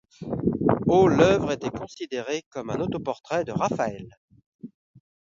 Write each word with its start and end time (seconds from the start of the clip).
Au 0.87 1.07
l'œuvre 1.07 1.51
était 1.51 1.69
considérée 1.69 2.41
comme 2.49 2.71
un 2.71 2.79
autoportrait 2.81 3.43
de 3.43 3.51
Raphaël. 3.51 4.17